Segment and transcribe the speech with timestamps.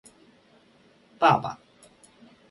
[1.19, 1.59] 爸爸